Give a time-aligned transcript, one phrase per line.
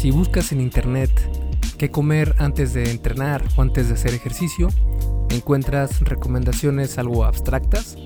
[0.00, 1.10] Si buscas en internet
[1.76, 4.68] qué comer antes de entrenar o antes de hacer ejercicio,
[5.28, 7.98] encuentras recomendaciones algo abstractas.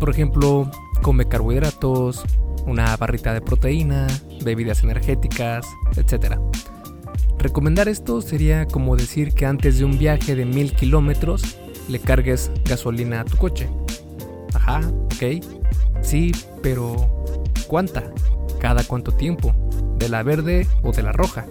[0.00, 0.70] Por ejemplo,
[1.02, 2.24] come carbohidratos,
[2.64, 4.06] una barrita de proteína,
[4.42, 5.66] bebidas energéticas,
[5.98, 6.38] etc.
[7.38, 11.58] Recomendar esto sería como decir que antes de un viaje de mil kilómetros
[11.90, 13.68] le cargues gasolina a tu coche.
[14.54, 15.44] Ajá, ok.
[16.00, 16.96] Sí, pero
[17.68, 18.10] ¿cuánta?
[18.60, 19.54] ¿Cada cuánto tiempo?
[20.04, 21.46] ¿De la verde o de la roja?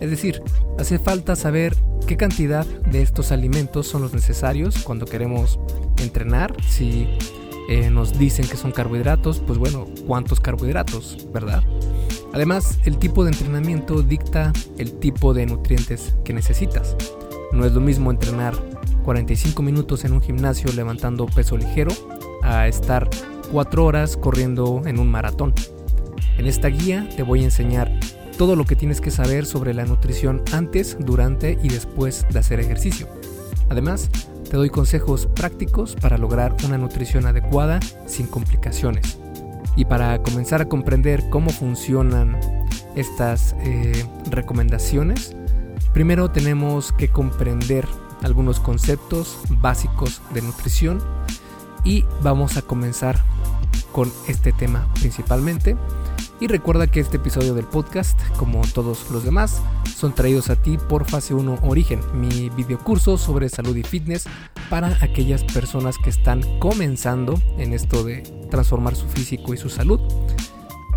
[0.00, 0.40] Es decir,
[0.78, 1.76] hace falta saber
[2.06, 5.60] qué cantidad de estos alimentos son los necesarios cuando queremos
[5.98, 6.56] entrenar.
[6.66, 7.06] Si
[7.68, 11.62] eh, nos dicen que son carbohidratos, pues bueno, ¿cuántos carbohidratos, verdad?
[12.32, 16.96] Además, el tipo de entrenamiento dicta el tipo de nutrientes que necesitas.
[17.52, 18.54] No es lo mismo entrenar
[19.04, 21.92] 45 minutos en un gimnasio levantando peso ligero
[22.42, 23.10] a estar
[23.52, 25.52] 4 horas corriendo en un maratón.
[26.38, 27.90] En esta guía te voy a enseñar
[28.36, 32.60] todo lo que tienes que saber sobre la nutrición antes, durante y después de hacer
[32.60, 33.08] ejercicio.
[33.68, 34.10] Además,
[34.50, 39.18] te doy consejos prácticos para lograr una nutrición adecuada sin complicaciones.
[39.76, 42.38] Y para comenzar a comprender cómo funcionan
[42.94, 45.34] estas eh, recomendaciones,
[45.92, 47.86] primero tenemos que comprender
[48.22, 51.02] algunos conceptos básicos de nutrición
[51.84, 53.18] y vamos a comenzar
[53.92, 55.76] con este tema principalmente.
[56.40, 59.62] Y recuerda que este episodio del podcast, como todos los demás,
[59.96, 64.24] son traídos a ti por Fase 1 Origen, mi videocurso sobre salud y fitness
[64.68, 70.00] para aquellas personas que están comenzando en esto de transformar su físico y su salud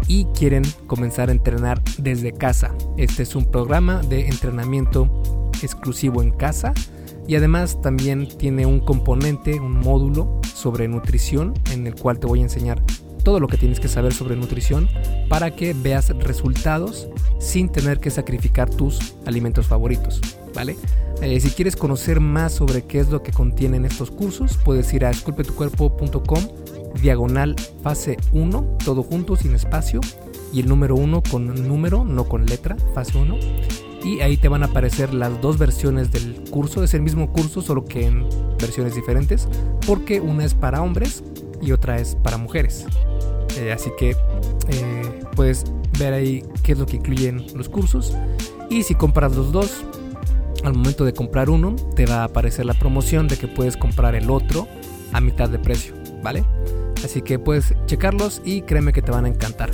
[0.08, 2.74] y quieren comenzar a entrenar desde casa.
[2.98, 6.74] Este es un programa de entrenamiento exclusivo en casa
[7.28, 12.40] y además también tiene un componente, un módulo sobre nutrición en el cual te voy
[12.40, 12.82] a enseñar
[13.28, 14.88] todo lo que tienes que saber sobre nutrición
[15.28, 20.22] para que veas resultados sin tener que sacrificar tus alimentos favoritos,
[20.56, 20.78] ¿vale?
[21.22, 25.04] Eh, si quieres conocer más sobre qué es lo que contienen estos cursos, puedes ir
[25.04, 26.40] a esculpetucuerpo.com
[27.02, 30.00] diagonal fase 1, todo junto, sin espacio,
[30.54, 33.38] y el número 1 con número, no con letra, fase 1.
[34.06, 37.62] Y ahí te van a aparecer las dos versiones del curso, es el mismo curso,
[37.62, 38.26] solo que en
[38.58, 39.50] versiones diferentes,
[39.86, 41.24] porque una es para hombres
[41.62, 42.86] y otra es para mujeres.
[43.58, 45.66] Eh, así que eh, puedes
[46.00, 48.16] ver ahí qué es lo que incluyen los cursos.
[48.70, 49.84] Y si compras los dos,
[50.64, 54.16] al momento de comprar uno, te va a aparecer la promoción de que puedes comprar
[54.16, 54.68] el otro
[55.14, 56.44] a mitad de precio, ¿vale?
[57.04, 59.72] Así que puedes checarlos y créeme que te van a encantar.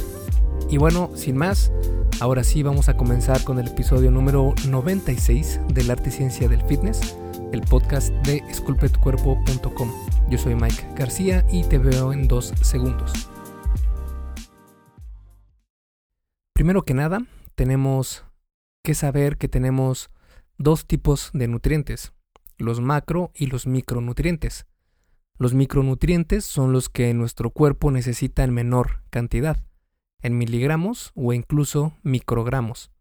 [0.70, 1.72] Y bueno, sin más,
[2.20, 6.62] ahora sí vamos a comenzar con el episodio número 96 del Arte y Ciencia del
[6.64, 7.16] Fitness,
[7.54, 9.92] el podcast de esculpetucuerpo.com.
[10.28, 13.30] Yo soy Mike García y te veo en dos segundos.
[16.54, 17.20] Primero que nada,
[17.54, 18.26] tenemos
[18.84, 20.10] que saber que tenemos
[20.58, 22.14] dos tipos de nutrientes,
[22.58, 24.66] los macro y los micronutrientes.
[25.38, 29.64] Los micronutrientes son los que nuestro cuerpo necesita en menor cantidad,
[30.22, 32.93] en miligramos o incluso microgramos.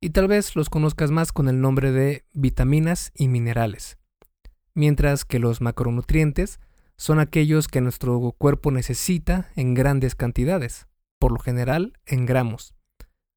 [0.00, 3.98] Y tal vez los conozcas más con el nombre de vitaminas y minerales.
[4.74, 6.60] Mientras que los macronutrientes
[6.96, 10.86] son aquellos que nuestro cuerpo necesita en grandes cantidades,
[11.18, 12.74] por lo general en gramos.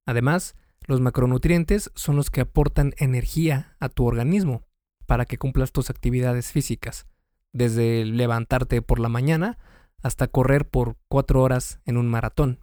[0.05, 0.55] Además,
[0.87, 4.63] los macronutrientes son los que aportan energía a tu organismo
[5.07, 7.07] para que cumplas tus actividades físicas,
[7.53, 9.57] desde levantarte por la mañana
[10.03, 12.59] hasta correr por cuatro horas en un maratón.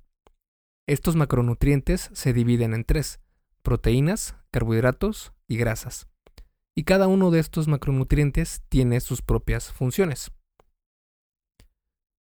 [0.87, 3.21] Estos macronutrientes se dividen en tres,
[3.69, 6.09] proteínas, carbohidratos y grasas.
[6.75, 10.31] Y cada uno de estos macronutrientes tiene sus propias funciones.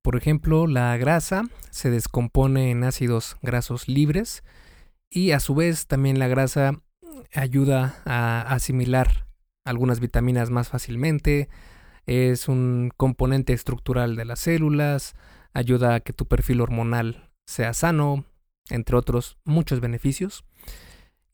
[0.02, 4.44] Por ejemplo, la grasa se descompone en ácidos grasos libres
[5.08, 6.82] y a su vez también la grasa
[7.34, 9.26] ayuda a asimilar
[9.64, 11.48] algunas vitaminas más fácilmente,
[12.04, 15.14] es un componente estructural de las células,
[15.54, 18.26] ayuda a que tu perfil hormonal sea sano,
[18.68, 20.44] entre otros muchos beneficios.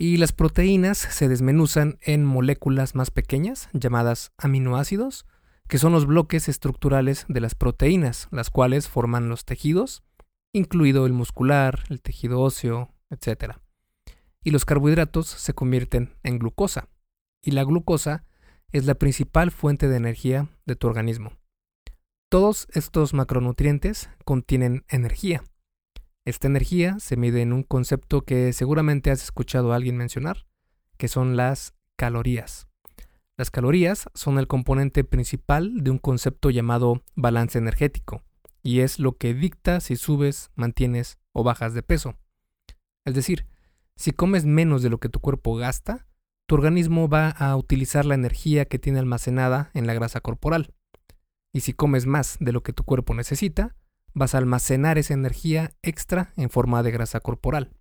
[0.07, 5.25] Y las proteínas se desmenuzan en moléculas más pequeñas, llamadas aminoácidos,
[5.67, 10.03] que son los bloques estructurales de las proteínas, las cuales forman los tejidos,
[10.53, 13.55] incluido el muscular, el tejido óseo, etc.
[14.43, 16.91] Y los carbohidratos se convierten en glucosa,
[17.41, 18.27] y la glucosa
[18.73, 21.33] es la principal fuente de energía de tu organismo.
[22.29, 25.43] Todos estos macronutrientes contienen energía.
[26.25, 30.47] Esta energía se mide en un concepto que seguramente has escuchado a alguien mencionar,
[30.97, 32.67] que son las calorías.
[33.37, 38.23] Las calorías son el componente principal de un concepto llamado balance energético,
[38.63, 42.15] y es lo que dicta si subes, mantienes o bajas de peso.
[43.05, 43.47] Es decir,
[43.97, 46.09] Si comes menos de lo que tu cuerpo gasta,
[46.47, 50.75] tu organismo va a utilizar la energía que tiene almacenada en la grasa corporal.
[51.53, 53.77] Y si comes más de lo que tu cuerpo necesita,
[54.15, 57.73] vas a almacenar esa energía extra en forma de grasa corporal.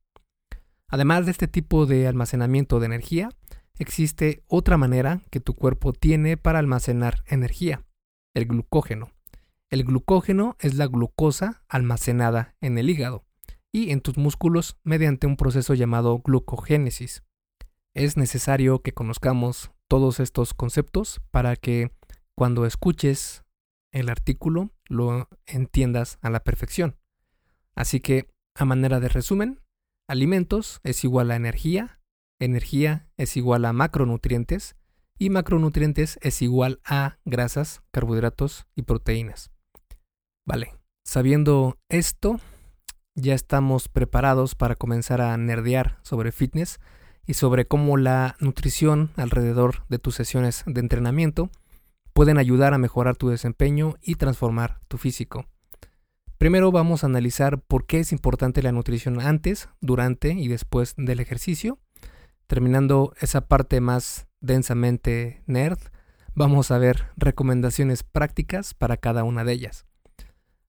[0.90, 3.30] Además de este tipo de almacenamiento de energía,
[3.80, 7.86] existe otra manera que tu cuerpo tiene para almacenar energía,
[8.36, 9.12] el glucógeno.
[9.72, 13.26] El glucógeno es la glucosa almacenada en el hígado
[13.72, 17.24] y en tus músculos mediante un proceso llamado glucogénesis.
[17.96, 21.92] Es necesario que conozcamos todos estos conceptos para que
[22.36, 23.44] cuando escuches
[23.94, 26.98] el artículo lo entiendas a la perfección.
[27.76, 29.62] Así que, a manera de resumen,
[30.08, 32.02] alimentos es igual a energía,
[32.40, 34.76] energía es igual a macronutrientes
[35.18, 39.52] y macronutrientes es igual a grasas, carbohidratos y proteínas.
[40.46, 40.74] Vale,
[41.06, 42.40] sabiendo esto,
[43.16, 46.80] ya estamos preparados para comenzar a nerdear sobre fitness
[47.26, 51.50] y sobre cómo la nutrición alrededor de tus sesiones de entrenamiento
[52.14, 55.46] pueden ayudar a mejorar tu desempeño y transformar tu físico.
[56.38, 61.20] Primero vamos a analizar por qué es importante la nutrición antes, durante y después del
[61.20, 61.80] ejercicio.
[62.48, 65.80] Terminando esa parte más densamente nerd,
[66.36, 69.86] vamos a ver recomendaciones prácticas para cada una de ellas.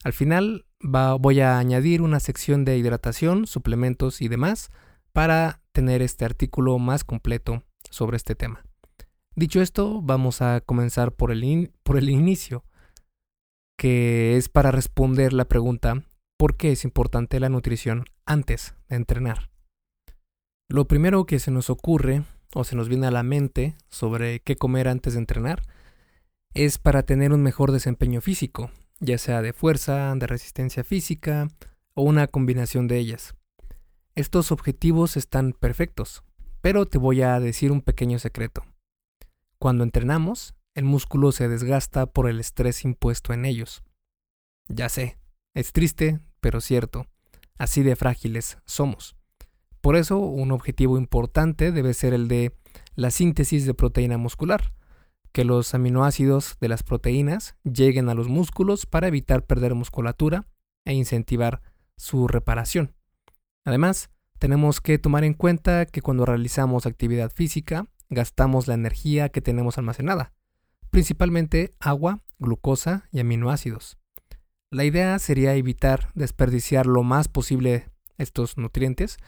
[0.05, 4.71] Al final voy a añadir una sección de hidratación, suplementos y demás
[5.13, 8.65] para tener este artículo más completo sobre este tema.
[9.37, 12.65] Dicho esto, vamos a comenzar por el, por el inicio,
[13.77, 16.05] que es para responder la pregunta
[16.37, 19.51] ¿por qué es importante la nutrición antes de entrenar?
[20.69, 22.23] Lo primero que se nos ocurre
[22.55, 25.63] o se nos viene a la mente sobre qué comer antes de entrenar
[26.55, 28.71] es para tener un mejor desempeño físico,
[29.01, 31.49] ya sea de fuerza, de resistencia física
[31.95, 33.35] o una combinación de ellas.
[34.15, 36.23] Estos objetivos están perfectos,
[36.61, 38.65] pero te voy a decir un pequeño secreto.
[39.59, 43.83] Cuando entrenamos, el músculo se desgasta por el estrés impuesto en ellos.
[44.69, 45.19] Ya sé,
[45.55, 47.07] es triste, pero cierto,
[47.59, 49.17] así de frágiles somos.
[49.81, 52.57] Por eso, un objetivo importante debe ser el de
[52.95, 54.73] la síntesis de proteína muscular,
[55.33, 60.47] que los aminoácidos de las proteínas lleguen a los músculos para evitar perder musculatura
[60.85, 61.61] e incentivar
[61.97, 62.95] su reparación.
[63.65, 69.41] Además, tenemos que tomar en cuenta que cuando realizamos actividad física, gastamos la energía que
[69.41, 70.33] tenemos almacenada,
[70.91, 73.99] principalmente agua, glucosa y aminoácidos.
[74.71, 79.19] La idea sería evitar desperdiciar lo más posible estos nutrientes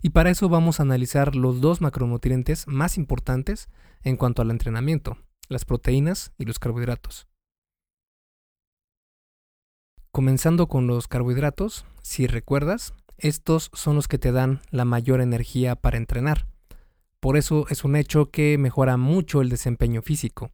[0.00, 3.68] y para eso vamos a analizar los dos macronutrientes más importantes
[4.02, 5.18] en cuanto al entrenamiento,
[5.48, 7.26] las proteínas y los carbohidratos.
[10.10, 15.76] Comenzando con los carbohidratos, si recuerdas, estos son los que te dan la mayor energía
[15.76, 16.46] para entrenar.
[17.26, 20.52] Por eso es un hecho que mejora mucho el desempeño físico.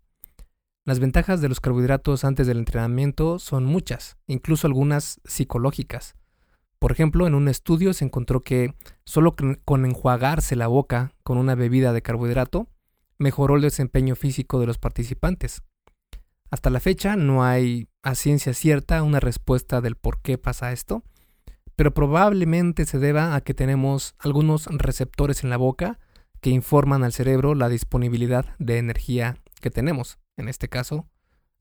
[0.86, 6.14] Las ventajas de los carbohidratos antes del entrenamiento son muchas, incluso algunas psicológicas.
[6.78, 8.74] Por ejemplo, en un estudio se encontró que
[9.04, 9.36] solo
[9.66, 12.68] con enjuagarse la boca con una bebida de carbohidrato
[13.18, 15.60] mejoró el desempeño físico de los participantes.
[16.50, 21.02] Hasta la fecha no hay a ciencia cierta una respuesta del por qué pasa esto,
[21.76, 25.98] pero probablemente se deba a que tenemos algunos receptores en la boca
[26.42, 31.08] que informan al cerebro la disponibilidad de energía que tenemos, en este caso,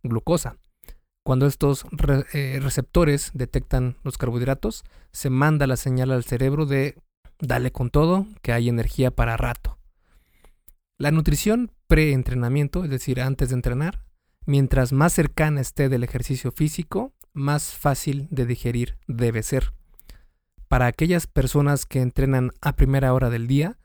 [0.03, 0.57] glucosa.
[1.23, 1.85] Cuando estos
[2.33, 6.95] eh, receptores detectan los carbohidratos, se manda la señal al cerebro de
[7.39, 9.77] dale con todo, que hay energía para rato.
[10.97, 14.03] La nutrición pre-entrenamiento, es decir, antes de entrenar,
[14.47, 19.73] mientras más cercana esté del ejercicio físico, más fácil de digerir debe ser.
[20.67, 23.77] Para aquellas personas que entrenan a primera hora del día,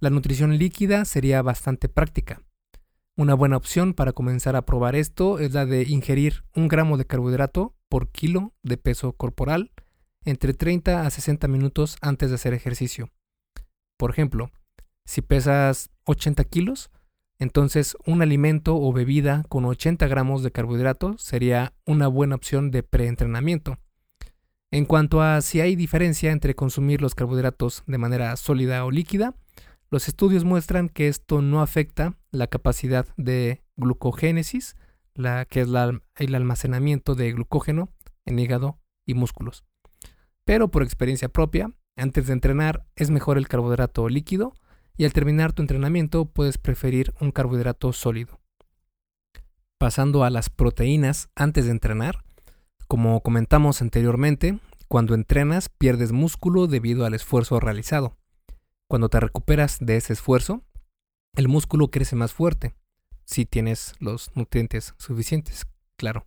[0.00, 2.42] la nutrición líquida sería bastante práctica.
[3.16, 7.04] Una buena opción para comenzar a probar esto es la de ingerir un gramo de
[7.04, 9.72] carbohidrato por kilo de peso corporal
[10.24, 13.10] entre 30 a 60 minutos antes de hacer ejercicio.
[13.96, 14.50] Por ejemplo,
[15.04, 16.90] si pesas 80 kilos,
[17.40, 22.82] entonces un alimento o bebida con 80 gramos de carbohidratos sería una buena opción de
[22.82, 23.78] preentrenamiento.
[24.70, 29.34] En cuanto a si hay diferencia entre consumir los carbohidratos de manera sólida o líquida,
[29.90, 34.76] los estudios muestran que esto no afecta la capacidad de glucogénesis,
[35.48, 35.68] que es
[36.16, 37.88] el almacenamiento de glucógeno
[38.24, 39.64] en hígado y músculos.
[40.44, 44.54] Pero por experiencia propia, antes de entrenar es mejor el carbohidrato líquido
[44.96, 48.40] y al terminar tu entrenamiento puedes preferir un carbohidrato sólido.
[49.78, 52.24] Pasando a las proteínas antes de entrenar,
[52.88, 58.16] como comentamos anteriormente, cuando entrenas pierdes músculo debido al esfuerzo realizado.
[58.88, 60.64] Cuando te recuperas de ese esfuerzo,
[61.34, 62.74] el músculo crece más fuerte,
[63.26, 65.66] si tienes los nutrientes suficientes,
[65.98, 66.26] claro,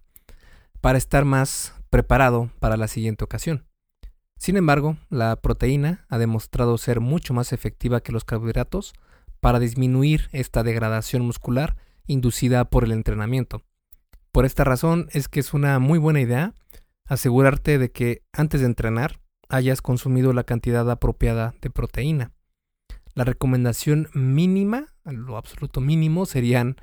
[0.79, 3.65] para estar más preparado para la siguiente ocasión.
[4.37, 8.93] Sin embargo, la proteína ha demostrado ser mucho más efectiva que los carbohidratos
[9.39, 13.63] para disminuir esta degradación muscular inducida por el entrenamiento.
[14.31, 16.53] Por esta razón es que es una muy buena idea
[17.05, 22.31] asegurarte de que antes de entrenar hayas consumido la cantidad apropiada de proteína.
[23.13, 26.77] La recomendación mínima, lo absoluto mínimo, serían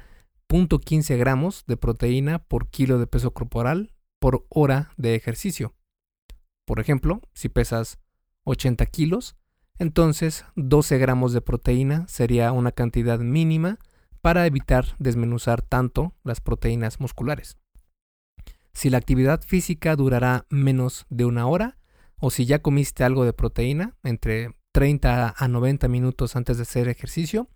[0.49, 5.75] 0.15 gramos de proteína por kilo de peso corporal por hora de ejercicio.
[6.67, 7.99] Por ejemplo, si pesas
[8.45, 9.37] 80 kilos,
[9.79, 13.79] entonces 12 gramos de proteína sería una cantidad mínima
[14.21, 17.57] para evitar desmenuzar tanto las proteínas musculares.
[18.73, 21.79] Si la actividad física durará menos de una hora,
[22.21, 26.89] o si ya comiste algo de proteína entre 30 a 90 minutos antes de hacer
[26.89, 27.49] ejercicio,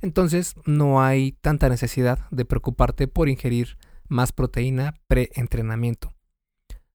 [0.00, 6.14] entonces no hay tanta necesidad de preocuparte por ingerir más proteína pre-entrenamiento.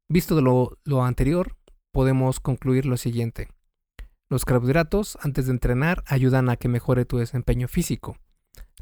[0.07, 1.57] Visto lo anterior,
[1.91, 3.49] podemos concluir lo siguiente.
[4.27, 8.17] Los carbohidratos antes de entrenar ayudan a que mejore tu desempeño físico.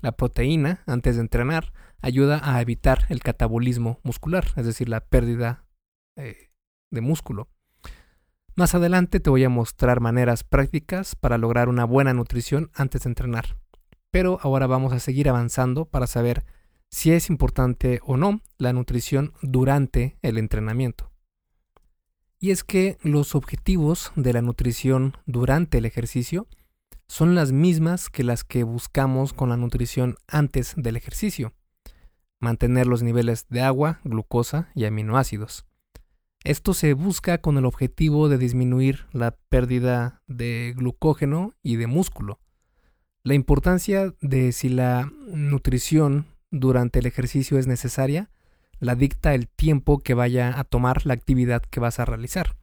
[0.02, 5.66] La proteína, antes de entrenar, ayuda a evitar el catabolismo muscular, es decir, la pérdida
[6.16, 6.50] eh,
[6.92, 7.50] de músculo.
[8.56, 13.10] Más adelante te voy a mostrar maneras prácticas para lograr una buena nutrición antes de
[13.10, 13.58] entrenar.
[14.12, 16.46] Pero ahora vamos a seguir avanzando para saber
[16.92, 21.12] si es importante o no la nutrición durante el entrenamiento.
[22.40, 26.46] Y es que los objetivos de la nutrición durante el ejercicio
[27.08, 31.54] son las mismas que las que buscamos con la nutrición antes del ejercicio.
[32.40, 35.66] Mantener los niveles de agua, glucosa y aminoácidos.
[36.44, 42.40] Esto se busca con el objetivo de disminuir la pérdida de glucógeno y de músculo.
[43.24, 48.30] La importancia de si la nutrición durante el ejercicio es necesaria
[48.80, 52.58] la dicta el tiempo que vaya a tomar la actividad que vas a realizar.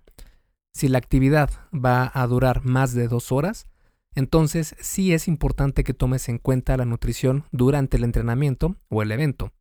[0.75, 3.67] Si la actividad va a durar más de dos horas,
[4.15, 9.13] entonces sí es importante que tomes en cuenta la nutrición durante el entrenamiento o el
[9.13, 9.53] evento.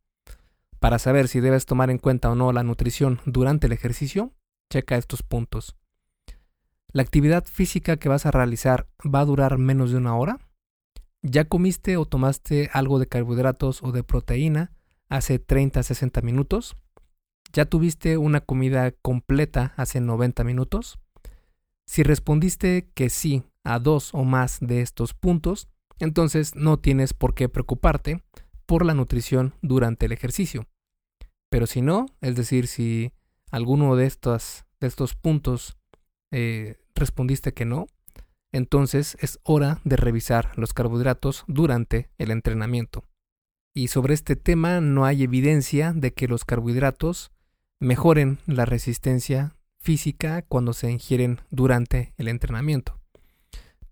[0.80, 4.32] Para saber si debes tomar en cuenta o no la nutrición durante el ejercicio,
[4.72, 5.76] checa estos puntos.
[6.92, 10.40] ¿La actividad física que vas a realizar va a durar menos de una hora?
[11.22, 14.72] ¿Ya comiste o tomaste algo de carbohidratos o de proteína
[15.10, 16.76] hace 30 60 minutos?
[17.52, 20.98] ¿Ya tuviste una comida completa hace 90 minutos?
[21.86, 25.68] Si respondiste que sí a dos o más de estos puntos,
[25.98, 28.22] entonces no tienes por qué preocuparte
[28.70, 30.68] por la nutrición durante el ejercicio.
[31.48, 33.10] Pero si no, es decir, si
[33.50, 35.76] alguno de estos, de estos puntos
[36.30, 37.88] eh, respondiste que no,
[38.52, 43.02] entonces es hora de revisar los carbohidratos durante el entrenamiento.
[43.74, 47.32] Y sobre este tema no hay evidencia de que los carbohidratos
[47.80, 52.99] mejoren la resistencia física cuando se ingieren durante el entrenamiento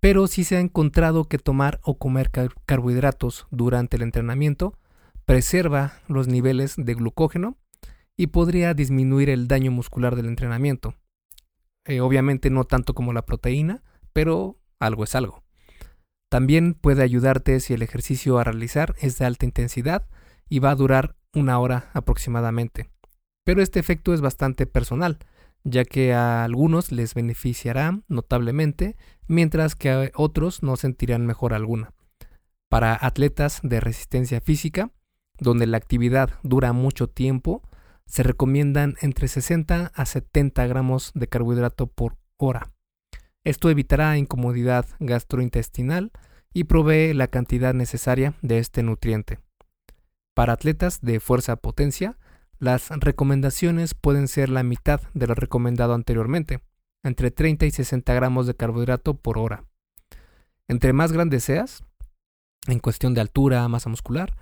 [0.00, 2.30] pero sí se ha encontrado que tomar o comer
[2.66, 4.78] carbohidratos durante el entrenamiento
[5.24, 7.56] preserva los niveles de glucógeno
[8.16, 10.94] y podría disminuir el daño muscular del entrenamiento.
[11.84, 15.42] Eh, obviamente no tanto como la proteína, pero algo es algo.
[16.30, 20.08] También puede ayudarte si el ejercicio a realizar es de alta intensidad
[20.48, 22.90] y va a durar una hora aproximadamente.
[23.44, 25.18] Pero este efecto es bastante personal,
[25.64, 28.96] ya que a algunos les beneficiará notablemente,
[29.28, 31.92] mientras que a otros no sentirán mejor alguna.
[32.68, 34.90] Para atletas de resistencia física,
[35.38, 37.62] donde la actividad dura mucho tiempo,
[38.06, 42.72] se recomiendan entre 60 a 70 gramos de carbohidrato por hora.
[43.44, 46.10] Esto evitará incomodidad gastrointestinal
[46.52, 49.38] y provee la cantidad necesaria de este nutriente.
[50.34, 52.18] Para atletas de fuerza potencia,
[52.58, 56.60] las recomendaciones pueden ser la mitad de lo recomendado anteriormente,
[57.02, 59.64] entre 30 y 60 gramos de carbohidrato por hora.
[60.66, 61.84] Entre más grande seas,
[62.66, 64.36] en cuestión de altura, masa muscular,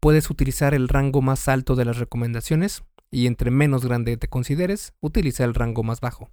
[0.00, 4.94] puedes utilizar el rango más alto de las recomendaciones y entre menos grande te consideres,
[5.00, 6.30] utiliza el rango más bajo.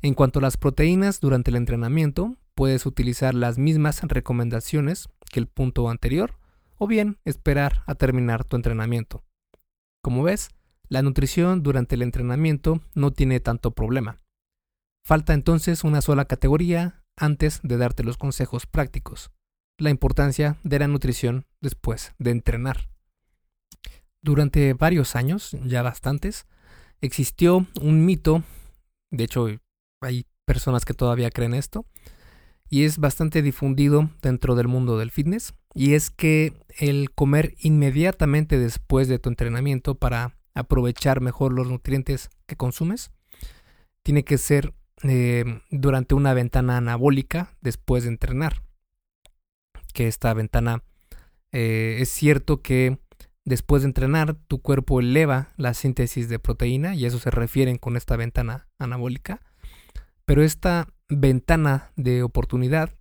[0.00, 5.46] En cuanto a las proteínas durante el entrenamiento, puedes utilizar las mismas recomendaciones que el
[5.46, 6.38] punto anterior
[6.76, 9.24] o bien esperar a terminar tu entrenamiento.
[10.02, 10.50] Como ves,
[10.88, 14.20] la nutrición durante el entrenamiento no tiene tanto problema.
[15.08, 19.30] Falta entonces una sola categoría antes de darte los consejos prácticos,
[19.78, 22.90] la importancia de la nutrición después de entrenar.
[24.20, 26.46] Durante varios años, ya bastantes,
[27.00, 28.42] existió un mito,
[29.10, 29.46] de hecho
[30.02, 31.86] hay personas que todavía creen esto,
[32.68, 38.58] y es bastante difundido dentro del mundo del fitness y es que el comer inmediatamente
[38.58, 43.10] después de tu entrenamiento para aprovechar mejor los nutrientes que consumes
[44.02, 44.74] tiene que ser
[45.04, 48.62] eh, durante una ventana anabólica después de entrenar.
[49.94, 50.82] Que esta ventana
[51.52, 52.98] eh, es cierto que
[53.44, 57.96] después de entrenar tu cuerpo eleva la síntesis de proteína y eso se refieren con
[57.96, 59.40] esta ventana anabólica.
[60.24, 62.94] Pero esta ventana de oportunidad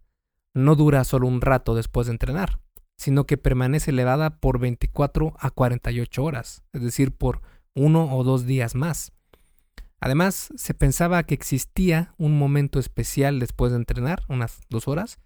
[0.53, 2.59] no dura solo un rato después de entrenar,
[2.97, 7.41] sino que permanece elevada por 24 a 48 horas, es decir, por
[7.75, 9.11] uno o dos días más.
[9.99, 15.19] Además, se pensaba que existía un momento especial después de entrenar, unas dos horas,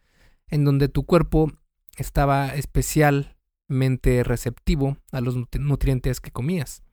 [0.47, 1.51] en donde tu cuerpo
[1.97, 6.83] estaba especialmente receptivo a los nutrientes que comías.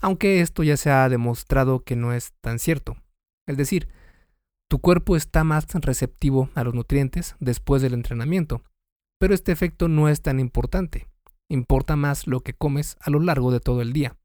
[0.00, 2.96] Aunque esto ya se ha demostrado que no es tan cierto.
[3.46, 3.88] Es decir,
[4.68, 8.62] tu cuerpo está más receptivo a los nutrientes después del entrenamiento,
[9.18, 11.08] pero este efecto no es tan importante.
[11.48, 14.16] Importa más lo que comes a lo largo de todo el día.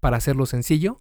[0.00, 0.98] Para hacerlo sencillo,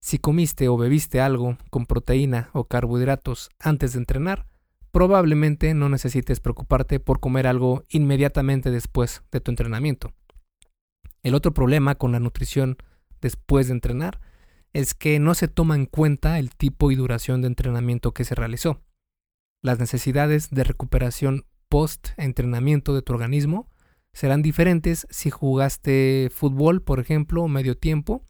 [0.00, 4.46] si comiste o bebiste algo con proteína o carbohidratos antes de entrenar,
[4.90, 10.12] probablemente no necesites preocuparte por comer algo inmediatamente después de tu entrenamiento.
[11.22, 12.76] El otro problema con la nutrición
[13.20, 14.20] después de entrenar
[14.72, 18.34] es que no se toma en cuenta el tipo y duración de entrenamiento que se
[18.34, 18.80] realizó.
[19.62, 23.68] Las necesidades de recuperación post-entrenamiento de tu organismo
[24.12, 28.24] serán diferentes si jugaste fútbol, por ejemplo, medio tiempo,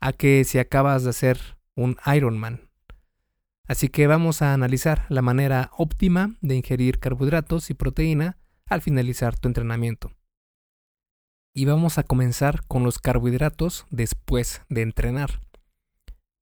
[0.00, 1.38] a que si acabas de hacer
[1.74, 2.70] un Ironman.
[3.68, 9.38] Así que vamos a analizar la manera óptima de ingerir carbohidratos y proteína al finalizar
[9.38, 10.12] tu entrenamiento.
[11.52, 15.40] Y vamos a comenzar con los carbohidratos después de entrenar.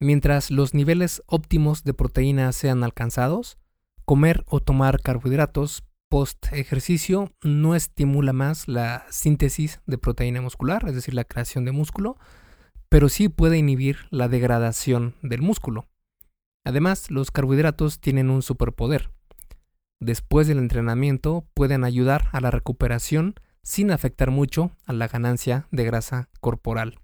[0.01, 3.57] Mientras los niveles óptimos de proteína sean alcanzados,
[4.05, 10.95] comer o tomar carbohidratos post ejercicio no estimula más la síntesis de proteína muscular, es
[10.95, 12.19] decir, la creación de músculo,
[12.95, 15.89] pero sí puede inhibir la degradación del músculo.
[16.65, 19.11] Además, los carbohidratos tienen un superpoder.
[20.01, 25.83] Después del entrenamiento pueden ayudar a la recuperación sin afectar mucho a la ganancia de
[25.83, 27.01] grasa corporal.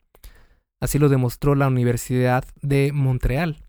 [0.80, 3.64] Así lo demostró la Universidad de Montreal.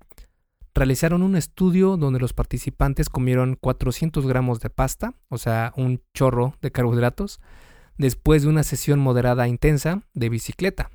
[0.76, 6.54] Realizaron un estudio donde los participantes comieron 400 gramos de pasta, o sea, un chorro
[6.62, 7.40] de carbohidratos,
[7.98, 10.92] después de una sesión moderada intensa de bicicleta.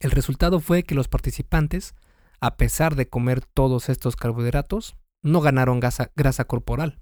[0.00, 1.94] El resultado fue que los participantes,
[2.40, 6.98] a pesar de comer todos estos carbohidratos, no ganaron grasa, corporal.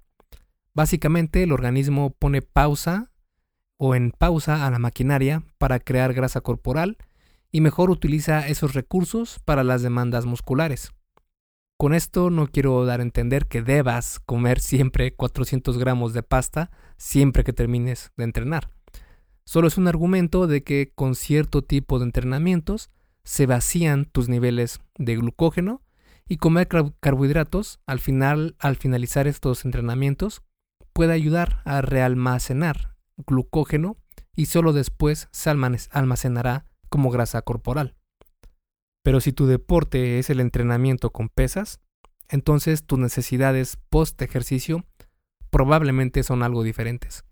[0.75, 3.13] Básicamente el organismo pone pausa
[3.77, 6.99] o en pausa a la maquinaria para crear grasa corporal
[7.53, 10.93] y mejor utiliza esos recursos para las demandas musculares.
[11.77, 16.73] Con esto no quiero dar a entender que debas comer siempre 400 gramos de pasta
[16.97, 18.71] siempre que termines de entrenar.
[19.49, 22.91] Solo es un argumento de que con cierto tipo de entrenamientos
[23.25, 25.81] se vacían tus niveles de glucógeno
[26.29, 26.69] y comer
[27.01, 30.43] carbohidratos al final al finalizar estos entrenamientos
[30.93, 33.97] puede ayudar a realmacenar glucógeno
[34.37, 37.97] y solo después se almacenará como grasa corporal.
[39.03, 41.81] Pero si tu deporte es el entrenamiento con pesas,
[42.29, 44.85] entonces tus necesidades post ejercicio
[45.49, 47.25] probablemente son algo diferentes.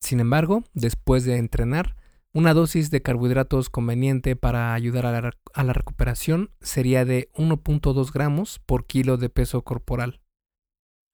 [0.00, 1.96] Sin embargo, después de entrenar,
[2.36, 5.32] una dosis de carbohidratos conveniente para ayudar a
[5.62, 10.20] la, recuperación sería de 1.2 gramos por kilo de peso corporal.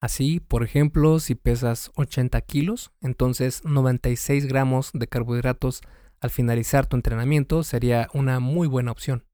[0.01, 5.81] Así, por ejemplo, si pesas 80 kilos, entonces 96 gramos de carbohidratos
[6.19, 9.25] al finalizar tu entrenamiento sería una muy buena opción.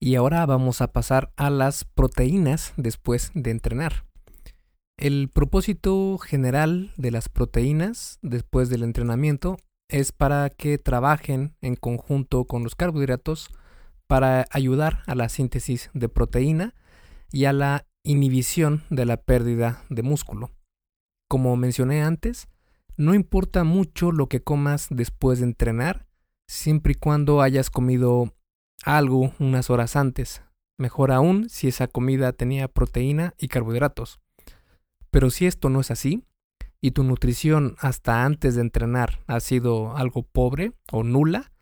[0.00, 4.09] Y ahora vamos a pasar a las proteínas después de entrenar.
[5.00, 9.56] El propósito general de las proteínas después del entrenamiento
[9.88, 13.48] es para que trabajen en conjunto con los carbohidratos
[14.06, 16.74] para ayudar a la síntesis de proteína
[17.32, 20.50] y a la inhibición de la pérdida de músculo.
[21.30, 22.48] Como mencioné antes,
[22.98, 26.08] no importa mucho lo que comas después de entrenar,
[26.46, 28.34] siempre y cuando hayas comido
[28.84, 30.42] algo unas horas antes.
[30.76, 34.20] Mejor aún si esa comida tenía proteína y carbohidratos.
[35.10, 36.24] Pero si esto no es así,
[36.80, 41.52] y tu nutrición hasta antes de entrenar ha sido algo pobre o nula,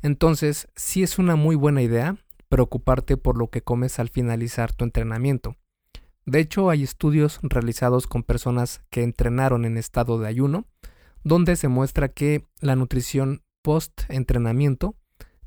[0.00, 2.16] entonces sí es una muy buena idea
[2.48, 5.56] preocuparte por lo que comes al finalizar tu entrenamiento.
[6.24, 10.66] De hecho, hay estudios realizados con personas que entrenaron en estado de ayuno,
[11.24, 14.96] donde se muestra que la nutrición post-entrenamiento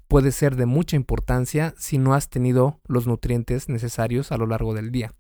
[0.08, 4.74] puede ser de mucha importancia si no has tenido los nutrientes necesarios a lo largo
[4.74, 5.14] del día.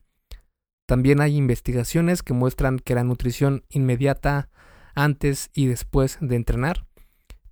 [0.85, 4.49] También hay investigaciones que muestran que la nutrición inmediata
[4.93, 6.85] antes y después de entrenar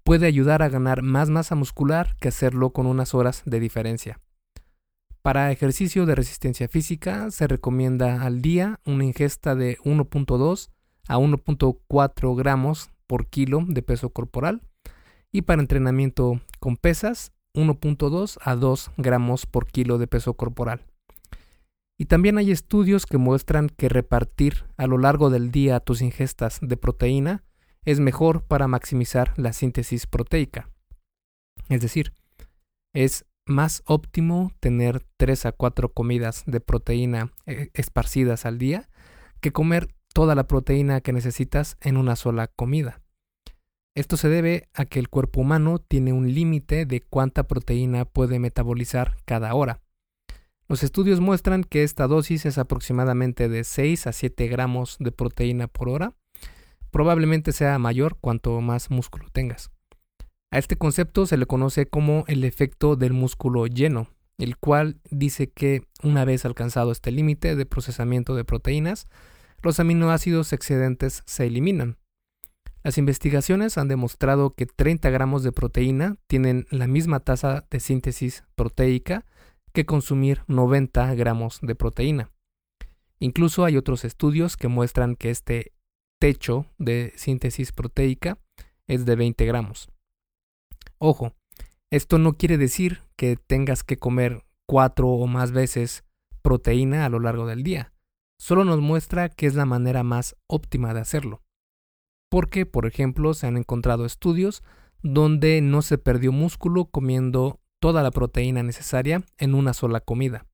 [0.04, 4.20] puede ayudar a ganar más masa muscular que hacerlo con unas horas de diferencia.
[5.22, 10.70] Para ejercicio de resistencia física se recomienda al día una ingesta de 1.2
[11.08, 14.62] a 1.4 gramos por kilo de peso corporal
[15.32, 20.82] y para entrenamiento con pesas 1.2 a 2 gramos por kilo de peso corporal.
[22.00, 26.60] Y también hay estudios que muestran que repartir a lo largo del día tus ingestas
[26.62, 27.44] de proteína
[27.86, 30.70] es mejor para maximizar la síntesis proteica.
[31.70, 32.14] Es decir,
[32.94, 38.90] es más óptimo tener 3 a 4 comidas de proteína eh, esparcidas al día
[39.42, 43.02] que comer toda la proteína que necesitas en una sola comida.
[43.96, 48.40] Esto se debe a que el cuerpo humano tiene un límite de cuánta proteína puede
[48.40, 49.83] metabolizar cada hora.
[50.68, 55.68] Los estudios muestran que esta dosis es aproximadamente de 6 a 7 gramos de proteína
[55.68, 56.14] por hora.
[56.90, 59.72] Probablemente sea mayor cuanto más músculo tengas.
[60.52, 65.50] A este concepto se le conoce como el efecto del músculo lleno, el cual dice
[65.52, 69.08] que una vez alcanzado este límite de procesamiento de proteínas,
[69.62, 71.98] los aminoácidos excedentes se eliminan.
[72.84, 78.44] Las investigaciones han demostrado que 30 gramos de proteína tienen la misma tasa de síntesis
[78.56, 79.26] proteica
[79.74, 82.32] que consumir 90 gramos de proteína.
[83.20, 85.74] Incluso hay otros estudios que muestran que este
[86.20, 88.38] techo de síntesis proteica
[88.88, 89.90] es de 20 gramos.
[91.00, 91.34] Ojo,
[91.92, 96.04] esto no quiere decir que tengas que comer cuatro o más veces
[96.42, 97.94] proteína a lo largo del día.
[98.38, 101.42] Solo nos muestra que es la manera más óptima de hacerlo.
[102.30, 104.64] Porque, por ejemplo, se han encontrado estudios
[105.02, 110.46] donde no se perdió músculo comiendo toda la proteína necesaria en una sola comida.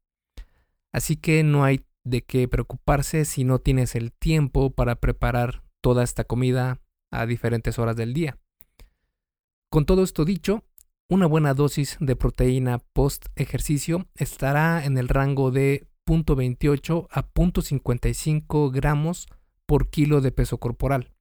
[0.91, 6.03] Así que no hay de qué preocuparse si no tienes el tiempo para preparar toda
[6.03, 6.79] esta comida
[7.11, 8.39] a diferentes horas del día.
[9.69, 10.63] Con todo esto dicho,
[11.07, 18.71] una buena dosis de proteína post ejercicio estará en el rango de 0.28 a 0.55
[18.71, 19.27] gramos
[19.67, 21.11] por kilo de peso corporal.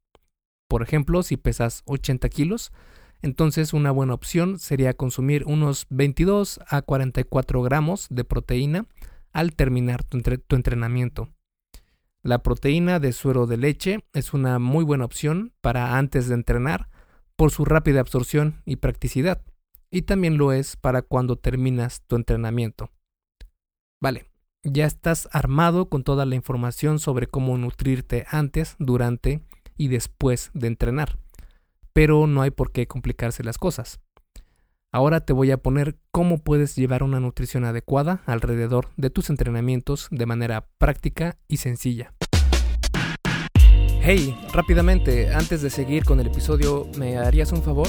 [0.69, 2.73] Por ejemplo, si pesas 80 kilos,
[3.23, 8.87] entonces una buena opción sería consumir unos 22 a 44 gramos de proteína
[9.33, 11.29] al terminar tu, tu, entrenamiento.
[12.23, 16.89] La proteína de suero de leche es una muy buena opción para antes de entrenar
[17.37, 19.43] por su rápida absorción y practicidad,
[19.91, 22.91] y también lo es para cuando terminas tu entrenamiento.
[24.01, 24.27] Vale,
[24.65, 29.41] ya estás armado con toda la información sobre cómo nutrirte antes, durante
[29.77, 31.19] y después de entrenar,
[31.99, 33.99] pero no hay por qué complicarse las cosas.
[34.93, 40.07] Ahora te voy a poner cómo puedes llevar una nutrición adecuada alrededor de tus entrenamientos
[40.13, 42.15] de manera práctica y sencilla.
[44.01, 47.89] Hey, rápidamente, antes de seguir con el episodio, ¿me harías un favor?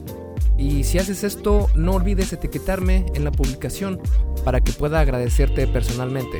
[0.61, 3.99] Y si haces esto, no olvides etiquetarme en la publicación
[4.45, 6.37] para que pueda agradecerte personalmente.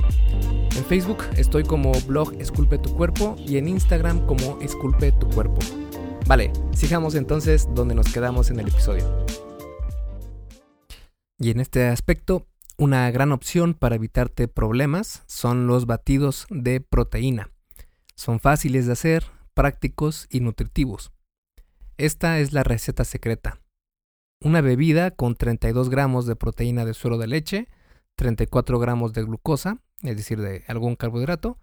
[0.78, 5.58] En Facebook estoy como blog Esculpe tu cuerpo y en Instagram como Esculpe tu cuerpo.
[6.28, 9.26] Vale, sigamos entonces donde nos quedamos en el episodio.
[11.40, 12.46] Y en este aspecto
[12.78, 17.50] una gran opción para evitarte problemas son los batidos de proteína.
[18.14, 21.12] Son fáciles de hacer, prácticos y nutritivos.
[21.98, 23.62] Esta es la receta secreta.
[24.44, 27.68] Una bebida con 32 gramos de proteína de suero de leche,
[28.16, 31.60] 34 gramos de glucosa, es decir, de algún carbohidrato,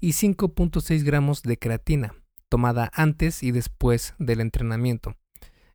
[0.00, 2.14] y 5.6 gramos de creatina,
[2.48, 5.16] tomada antes y después del entrenamiento.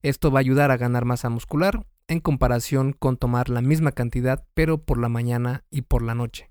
[0.01, 4.43] Esto va a ayudar a ganar masa muscular en comparación con tomar la misma cantidad
[4.55, 6.49] pero por la mañana y por la noche.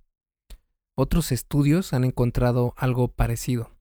[0.95, 3.78] Otros estudios han encontrado algo parecido.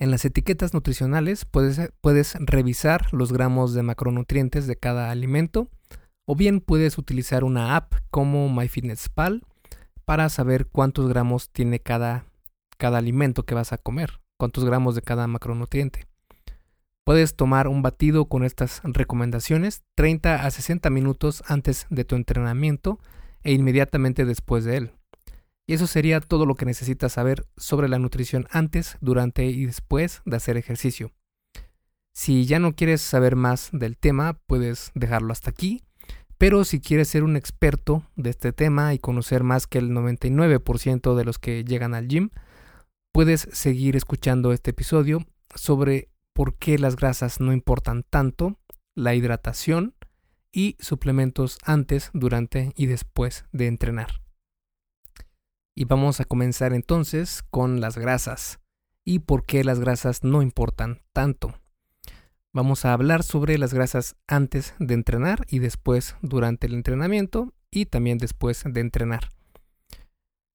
[0.00, 5.68] En las etiquetas nutricionales puedes, revisar los gramos de macronutrientes de cada alimento
[6.24, 9.44] o bien puedes utilizar una app como MyFitnessPal
[10.04, 12.24] para saber cuántos gramos tiene cada
[12.78, 16.06] alimento que vas a comer, cuántos gramos de cada macronutriente.
[17.04, 23.00] Puedes tomar un batido con estas recomendaciones 30 a 60 minutos antes de tu entrenamiento
[23.42, 24.97] e inmediatamente después de él.
[25.68, 30.22] Y eso sería todo lo que necesitas saber sobre la nutrición antes, durante y después
[30.24, 31.12] de hacer ejercicio.
[32.14, 35.82] Si ya no quieres saber más del tema, puedes dejarlo hasta aquí.
[36.38, 41.14] Pero si quieres ser un experto de este tema y conocer más que el 99%
[41.14, 42.30] de los que llegan al gym,
[43.12, 48.58] puedes seguir escuchando este episodio sobre por qué las grasas no importan tanto,
[48.94, 49.94] la hidratación
[50.50, 54.27] y suplementos antes, durante y después de entrenar.
[55.80, 58.58] Y vamos a comenzar entonces con las grasas
[59.04, 61.54] y por qué las grasas no importan tanto.
[62.52, 67.86] Vamos a hablar sobre las grasas antes de entrenar y después durante el entrenamiento y
[67.86, 69.28] también después de entrenar.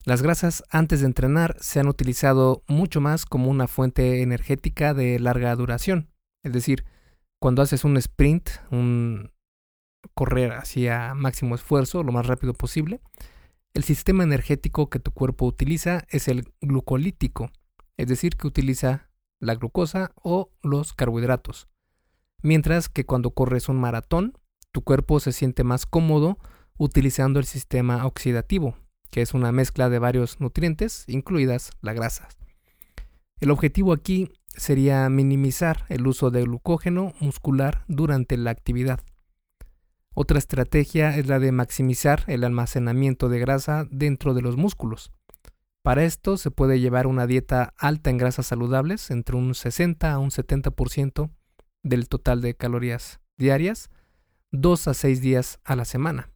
[0.03, 5.19] Las grasas antes de entrenar se han utilizado mucho más como una fuente energética de
[5.19, 6.09] larga duración.
[6.43, 6.83] Es decir,
[7.39, 9.31] cuando haces un sprint, un
[10.15, 12.99] correr hacia máximo esfuerzo lo más rápido posible,
[13.73, 17.51] el sistema energético que tu cuerpo utiliza es el glucolítico,
[17.97, 19.09] es decir, que utiliza
[19.39, 21.67] la glucosa o los carbohidratos.
[22.41, 24.37] Mientras que cuando corres un maratón,
[24.71, 26.37] tu cuerpo se siente más cómodo
[26.77, 28.77] utilizando el sistema oxidativo,
[29.09, 32.37] que es una mezcla de varios nutrientes, incluidas las grasas.
[33.39, 38.99] El objetivo aquí sería minimizar el uso de glucógeno muscular durante la actividad.
[40.15, 45.11] Otra estrategia es la de maximizar el almacenamiento de grasa dentro de los músculos.
[45.81, 50.19] Para esto se puede llevar una dieta alta en grasas saludables, entre un 60 a
[50.19, 51.31] un 70%
[51.81, 53.89] del total de calorías diarias,
[54.51, 56.29] 2 a 6 días a la semana.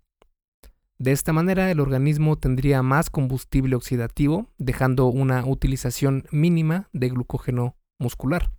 [0.97, 7.77] De esta manera el organismo tendría más combustible oxidativo, dejando una utilización mínima de glucógeno
[7.99, 8.51] muscular.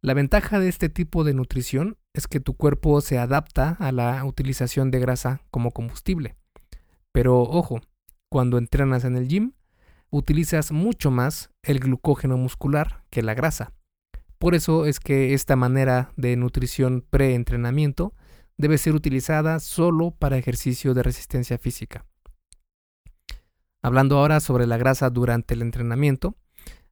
[0.00, 4.24] La ventaja de este tipo de nutrición es que tu cuerpo se adapta a la
[4.24, 6.36] utilización de grasa como combustible.
[7.10, 7.80] Pero ojo,
[8.30, 9.54] cuando entrenas en el gym,
[10.10, 13.72] utilizas mucho más el glucógeno muscular que la grasa.
[14.38, 18.14] Por eso es que esta manera de nutrición pre-entrenamiento
[18.56, 22.06] debe ser utilizada solo para ejercicio de resistencia física.
[23.82, 26.36] Hablando ahora sobre la grasa durante el entrenamiento,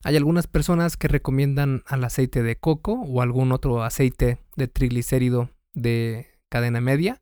[0.07, 5.51] hay algunas personas que recomiendan al aceite de coco o algún otro aceite de triglicérido
[5.75, 7.21] de cadena media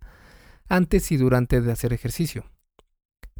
[0.68, 2.44] antes y durante de hacer ejercicio.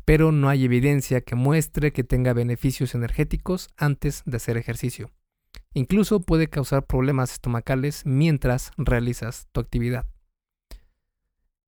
[0.07, 5.11] Pero no hay evidencia que muestre que tenga beneficios energéticos antes de hacer ejercicio.
[5.75, 10.07] Incluso puede causar problemas estomacales mientras realizas tu actividad.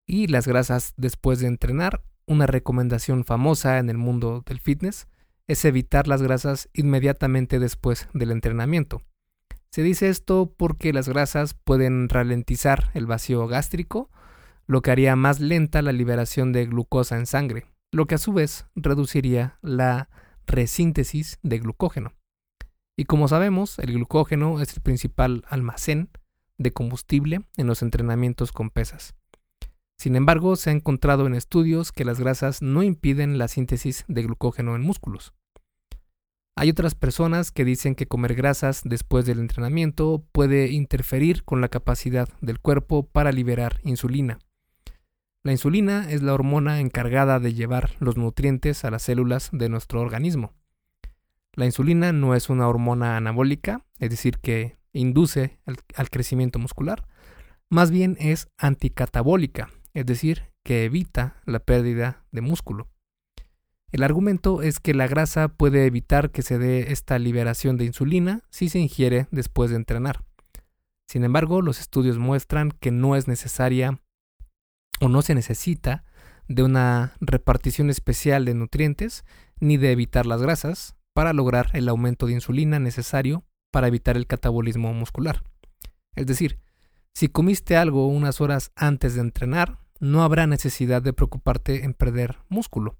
[0.06, 5.08] Y las grasas después de entrenar, una recomendación famosa en el mundo del fitness
[5.46, 9.02] es evitar las grasas inmediatamente después del entrenamiento.
[9.70, 14.10] Se dice esto porque las grasas pueden ralentizar el vacío gástrico,
[14.66, 18.32] lo que haría más lenta la liberación de glucosa en sangre, lo que a su
[18.32, 20.08] vez reduciría la
[20.46, 22.12] resíntesis de glucógeno.
[22.96, 26.08] Y como sabemos, el glucógeno es el principal almacén
[26.56, 29.14] de combustible en los entrenamientos con pesas.
[29.98, 34.22] Sin embargo, se ha encontrado en estudios que las grasas no impiden la síntesis de
[34.22, 35.32] glucógeno en músculos.
[36.58, 41.68] Hay otras personas que dicen que comer grasas después del entrenamiento puede interferir con la
[41.68, 44.38] capacidad del cuerpo para liberar insulina.
[45.42, 50.00] La insulina es la hormona encargada de llevar los nutrientes a las células de nuestro
[50.00, 50.54] organismo.
[51.52, 57.06] La insulina no es una hormona anabólica, es decir, que induce al, crecimiento muscular,
[57.68, 62.90] más bien es anticatabólica, es decir, que evita la pérdida de músculo.
[63.90, 68.42] El argumento es que la grasa puede evitar que se dé esta liberación de insulina
[68.50, 70.22] si se ingiere después de entrenar.
[71.08, 74.02] Sin embargo, los estudios muestran que no es necesaria
[75.00, 76.04] o no se necesita
[76.46, 79.24] de una repartición especial de nutrientes
[79.60, 84.26] ni de evitar las grasas para lograr el aumento de insulina necesario para evitar el
[84.26, 85.42] catabolismo muscular.
[86.14, 86.60] Es decir,
[87.14, 92.38] si comiste algo unas horas antes de entrenar, no habrá necesidad de preocuparte en perder
[92.48, 92.96] músculo.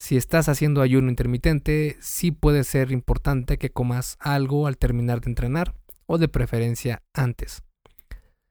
[0.00, 5.30] Si estás haciendo ayuno intermitente, sí puede ser importante que comas algo al terminar de
[5.30, 5.74] entrenar
[6.06, 7.62] o de preferencia antes.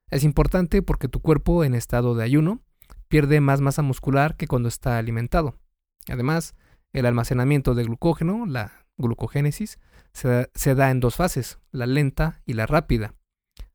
[0.10, 2.62] Es importante porque tu cuerpo en estado de ayuno
[3.08, 5.60] pierde más masa muscular que cuando está alimentado.
[6.08, 6.56] Además,
[6.92, 9.80] el almacenamiento de glucógeno, la glucogénesis,
[10.14, 13.16] se, da en dos fases, la lenta y la rápida.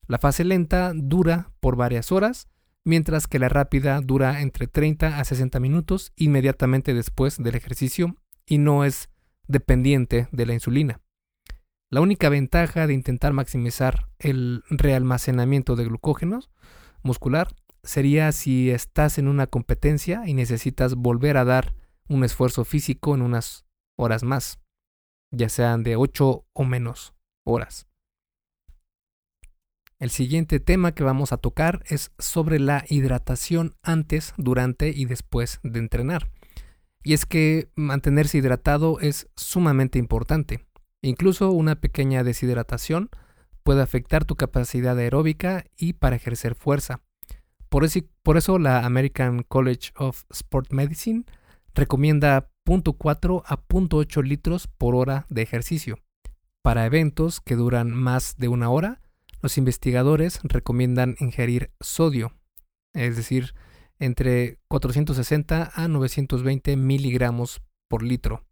[0.07, 2.49] La fase lenta dura por varias horas
[2.85, 8.59] mientras que la rápida dura entre 30 a 60 minutos inmediatamente después del ejercicio y
[8.59, 9.11] no es
[9.47, 11.01] dependiente de la insulina.
[11.91, 16.51] La única ventaja de intentar maximizar el realmacenamiento de glucógenos
[17.03, 17.49] muscular
[17.83, 21.75] sería si estás en una competencia y necesitas volver a dar
[22.09, 23.65] un esfuerzo físico en unas
[23.97, 24.61] horas más,
[25.31, 27.15] ya sean de 8 o menos
[27.45, 27.88] horas.
[29.99, 35.59] El siguiente tema que vamos a tocar es sobre la hidratación antes, durante y después
[35.65, 36.31] de entrenar.
[37.03, 40.65] Y es que mantenerse hidratado es sumamente importante.
[41.03, 43.11] Incluso una pequeña deshidratación
[43.65, 47.01] puede afectar tu capacidad aeróbica y para ejercer fuerza.
[47.69, 51.25] Por eso, la American College of Sport Medicine
[51.75, 55.99] recomienda 0.4 a 0.8 litros por hora de ejercicio.
[56.63, 59.01] Para eventos que duran más de una hora,
[59.41, 62.33] los investigadores recomiendan ingerir sodio,
[62.95, 63.55] es decir,
[63.99, 68.45] entre 460 a 920 miligramos por litro.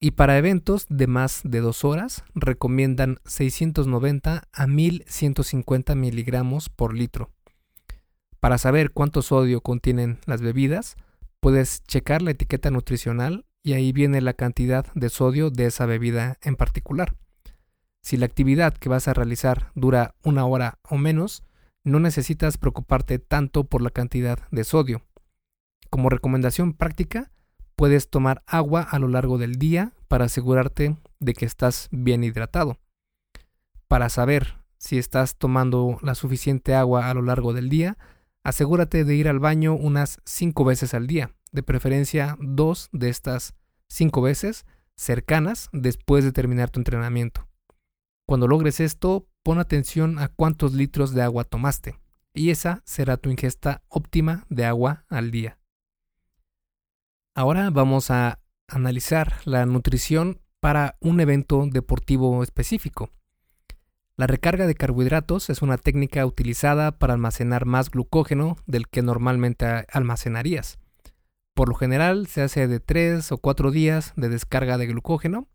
[0.00, 7.30] Y para eventos de más de dos horas, recomiendan 690 a 1150 miligramos por litro.
[8.38, 10.96] Para saber cuánto sodio contienen las bebidas,
[11.40, 16.38] puedes checar la etiqueta nutricional y ahí viene la cantidad de sodio de esa bebida
[16.42, 17.16] en particular.
[18.04, 21.42] Si la actividad que vas a realizar dura una hora o menos,
[21.84, 25.00] no necesitas preocuparte tanto por la cantidad de sodio.
[25.88, 27.32] Como recomendación práctica,
[27.76, 32.76] puedes tomar agua a lo largo del día para asegurarte de que estás bien hidratado.
[33.88, 37.96] Para saber si estás tomando la suficiente agua a lo largo del día,
[38.42, 43.54] asegúrate de ir al baño unas 5 veces al día, de preferencia dos de estas
[43.88, 47.48] 5 veces cercanas después de terminar tu entrenamiento.
[48.26, 51.98] Cuando logres esto, pon atención a cuántos litros de agua tomaste,
[52.32, 55.58] y esa será tu ingesta óptima de agua al día.
[57.34, 63.10] Ahora vamos a analizar la nutrición para un evento deportivo específico.
[64.16, 69.66] La recarga de carbohidratos es una técnica utilizada para almacenar más glucógeno del que normalmente
[69.92, 70.78] almacenarías.
[71.52, 75.48] Por lo general se hace de 3 o 4 días de descarga de glucógeno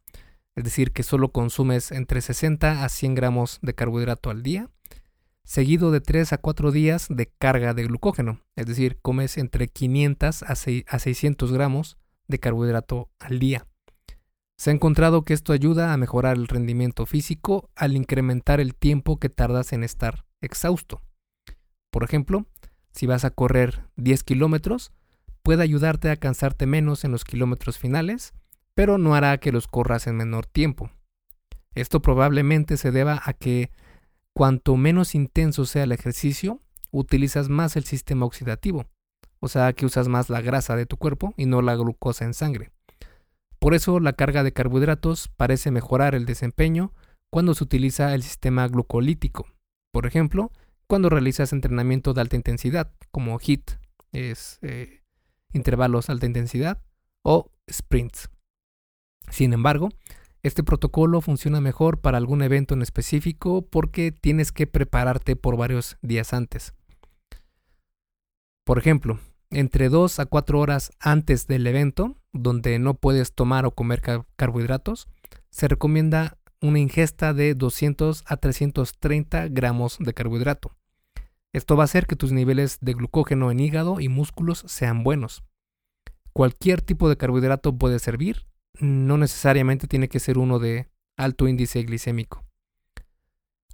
[0.60, 4.69] es decir, que solo consumes entre 60 a 100 gramos de carbohidrato al día,
[5.45, 10.43] seguido de 3 a 4 días de carga de glucógeno, es decir, comes entre 500
[10.43, 13.67] a 600 gramos de carbohidrato al día.
[14.58, 19.17] Se ha encontrado que esto ayuda a mejorar el rendimiento físico al incrementar el tiempo
[19.17, 21.02] que tardas en estar exhausto.
[21.89, 22.48] Por ejemplo,
[22.91, 24.91] si vas a correr 10 kilómetros,
[25.41, 28.34] puede ayudarte a cansarte menos en los kilómetros finales
[28.75, 30.91] pero no hará que los corras en menor tiempo.
[31.75, 33.71] Esto probablemente se deba a que
[34.34, 38.86] cuanto menos intenso sea el ejercicio, utilizas más el sistema oxidativo,
[39.39, 42.34] o sea que usas más la grasa de tu cuerpo y no la glucosa en
[42.34, 42.71] sangre.
[43.60, 46.93] Por eso la carga de carbohidratos parece mejorar el desempeño
[47.29, 49.47] cuando se utiliza el sistema glucolítico.
[49.91, 50.51] Por ejemplo,
[50.88, 53.71] cuando realizas entrenamiento de alta intensidad, como HIT,
[54.12, 55.03] es eh,
[55.53, 56.82] intervalos alta intensidad,
[57.21, 58.29] o sprints.
[59.29, 59.89] Sin embargo,
[60.41, 65.97] este protocolo funciona mejor para algún evento en específico porque tienes que prepararte por varios
[66.01, 66.73] días antes.
[68.63, 73.71] Por ejemplo, entre 2 a 4 horas antes del evento, donde no puedes tomar o
[73.71, 74.01] comer
[74.36, 75.08] carbohidratos,
[75.49, 80.75] se recomienda una ingesta de 200 a 330 gramos de carbohidrato.
[81.51, 85.43] Esto va a hacer que tus niveles de glucógeno en hígado y músculos sean buenos.
[86.32, 88.45] Cualquier tipo de carbohidrato puede servir,
[88.80, 92.46] no necesariamente tiene que ser uno de alto índice glicémico.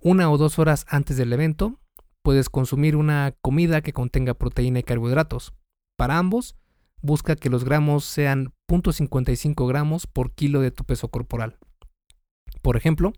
[0.01, 1.79] Una o dos horas antes del evento,
[2.21, 5.53] puedes consumir una comida que contenga proteína y carbohidratos.
[5.95, 6.55] Para ambos,
[7.01, 11.57] busca que los gramos sean 0.55 gramos por kilo de tu peso corporal.
[12.61, 13.13] Por ejemplo,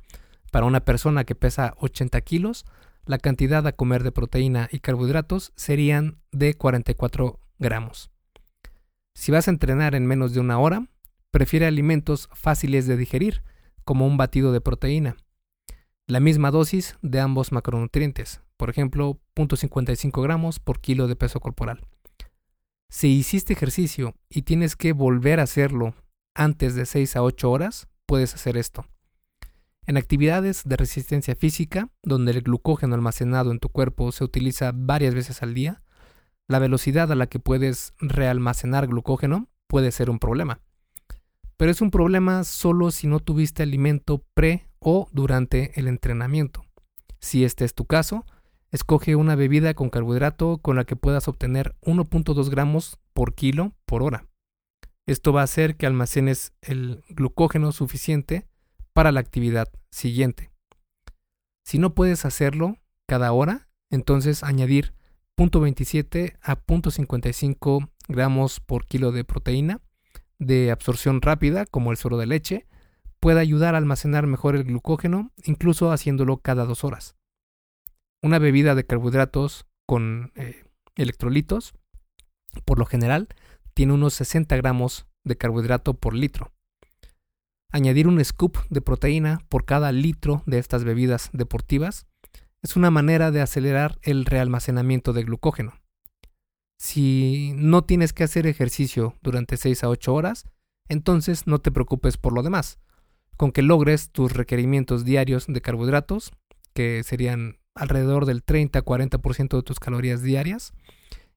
[0.52, 2.66] para una persona que pesa 80 kilos,
[3.06, 8.12] la cantidad a comer de proteína y carbohidratos serían de 44 gramos.
[9.14, 10.88] Si vas a entrenar en menos de una hora,
[11.38, 13.44] prefiere alimentos fáciles de digerir,
[13.84, 15.18] como un batido de proteína.
[16.08, 21.86] La misma dosis de ambos macronutrientes, por ejemplo, 0.55 gramos por kilo de peso corporal.
[22.90, 25.94] Si hiciste ejercicio y tienes que volver a hacerlo
[26.34, 28.88] antes de 6 a 8 horas, puedes hacer esto.
[29.86, 35.14] En actividades de resistencia física, donde el glucógeno almacenado en tu cuerpo se utiliza varias
[35.14, 35.84] veces al día,
[36.48, 40.62] la velocidad a la que puedes realmacenar glucógeno puede ser un problema
[41.58, 46.64] pero es un problema solo si no tuviste alimento pre o durante el entrenamiento.
[47.20, 48.26] Si este es tu caso,
[48.72, 54.04] escoge una bebida con carbohidrato con la que puedas obtener 1.2 gramos por kilo por
[54.04, 54.28] hora.
[55.08, 58.48] Esto va a hacer que almacenes el glucógeno suficiente
[58.94, 60.52] para la actividad siguiente.
[61.66, 62.78] Si no puedes hacerlo
[63.08, 64.94] cada hora, entonces añadir
[65.38, 69.82] 0.27 a 0.55 gramos por kilo de proteína
[70.40, 72.68] de absorción rápida, como el suero de leche,
[73.20, 77.16] puede ayudar a almacenar mejor el glucógeno, incluso haciéndolo cada dos horas.
[78.22, 80.64] Una bebida de carbohidratos con eh,
[80.96, 81.74] electrolitos,
[82.66, 83.28] por lo general,
[83.74, 86.52] tiene unos 60 gramos de carbohidrato por litro.
[87.72, 92.08] Añadir un scoop de proteína por cada litro de estas bebidas deportivas
[92.62, 95.74] es una manera de acelerar el realmacenamiento de glucógeno.
[96.78, 100.46] Si no tienes que hacer ejercicio durante 6 a 8 horas,
[100.88, 102.80] entonces no te preocupes por lo demás.
[103.36, 106.32] Con que logres tus requerimientos diarios de carbohidratos,
[106.74, 110.74] que serían alrededor del 30-40% de tus calorías diarias,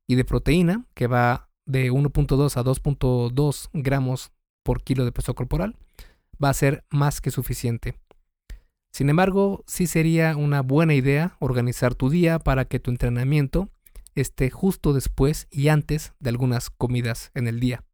[0.07, 4.33] y de proteína, que va de 1.2 a 2.2 gramos
[4.65, 5.77] por kilo de peso corporal,
[6.43, 7.95] va a ser más que suficiente.
[8.93, 13.69] Sin embargo, sí sería una buena idea organizar tu día para que tu entrenamiento
[14.15, 17.85] esté justo después y antes de algunas comidas en el día.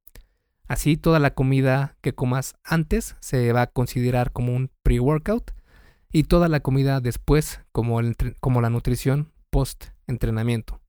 [0.68, 5.52] Así toda la comida que comas antes se va a considerar como un pre-workout
[6.10, 10.80] y toda la comida después como, la nutrición post-entrenamiento.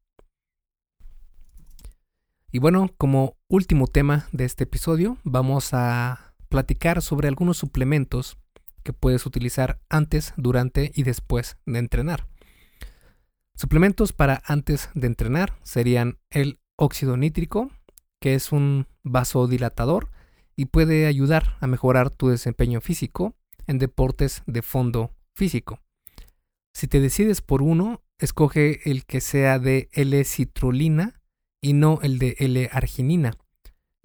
[2.51, 8.38] Y bueno, como último tema de este episodio, vamos a platicar sobre algunos suplementos
[8.84, 12.25] que puedes utilizar antes, durante y después de entrenar.
[13.58, 17.72] Suplementos para antes de entrenar serían el óxido nítrico,
[18.22, 20.12] que es un vasodilatador
[20.55, 23.36] y puede ayudar a mejorar tu desempeño físico
[23.66, 25.80] en deportes de fondo físico.
[26.76, 31.20] Si te decides por uno, escoge el que sea de L-citrulina
[31.60, 33.34] y no el de L-arginina.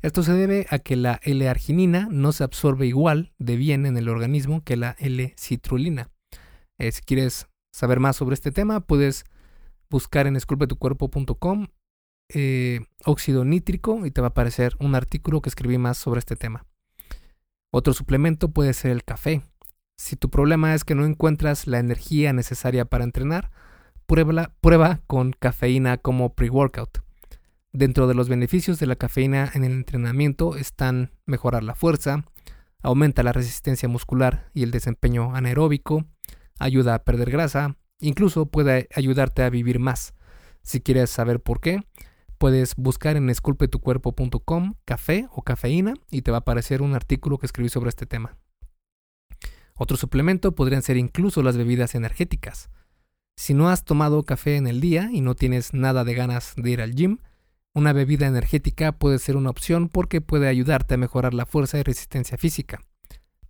[0.01, 4.09] Esto se debe a que la L-arginina no se absorbe igual de bien en el
[4.09, 6.11] organismo que la L-citrulina.
[6.79, 9.27] Eh, si quieres saber más sobre este tema, puedes
[9.93, 11.69] buscar en esculpetucuerpo.com
[12.35, 16.35] eh, óxido nítrico y te va a aparecer un artículo que escribí más sobre este
[16.35, 16.65] tema.
[17.71, 19.43] Otro suplemento puede ser el café.
[19.97, 23.51] Si tu problema es que no encuentras la energía necesaria para entrenar,
[24.07, 26.99] prueba, prueba con cafeína como pre-workout.
[27.73, 32.25] Dentro de los beneficios de la cafeína en el entrenamiento están mejorar la fuerza,
[32.83, 36.05] aumenta la resistencia muscular y el desempeño anaeróbico,
[36.59, 40.15] ayuda a perder grasa, incluso puede ayudarte a vivir más.
[40.63, 41.81] Si quieres saber por qué,
[42.39, 47.47] puedes buscar en esculpetucuerpo.com café o cafeína y te va a aparecer un artículo que
[47.47, 48.37] escribí sobre este tema.
[49.75, 52.71] Otro suplemento podrían ser incluso las bebidas energéticas.
[53.37, 56.71] Si no has tomado café en el día y no tienes nada de ganas de
[56.71, 57.19] ir al gym,
[57.75, 61.83] una bebida energética puede ser una opción porque puede ayudarte a mejorar la fuerza y
[61.83, 62.83] resistencia física.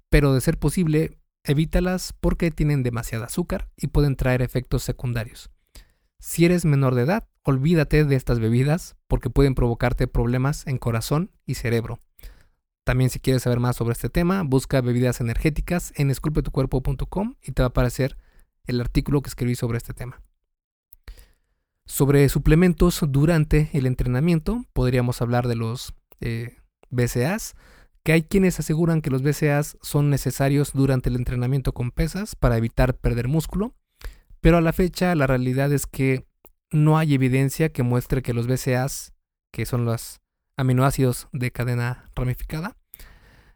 [0.09, 5.51] Pero de ser posible, evítalas porque tienen demasiado azúcar y pueden traer efectos secundarios.
[6.18, 11.32] Si eres menor de edad, olvídate de estas bebidas porque pueden provocarte problemas en corazón
[11.47, 11.99] y cerebro.
[12.84, 17.62] También si quieres saber más sobre este tema, busca bebidas energéticas en esculpetucuerpo.com y te
[17.62, 18.16] va a aparecer
[18.66, 20.22] el artículo que escribí sobre este tema.
[21.84, 26.57] Sobre suplementos durante el entrenamiento, podríamos hablar de los eh,
[26.90, 27.55] BCAs,
[28.05, 32.57] que hay quienes aseguran que los BCAs son necesarios durante el entrenamiento con pesas para
[32.57, 33.75] evitar perder músculo,
[34.41, 36.27] pero a la fecha la realidad es que
[36.73, 39.15] no hay evidencia que muestre que los BCAs,
[39.53, 40.21] que son los
[40.57, 42.77] aminoácidos de cadena ramificada,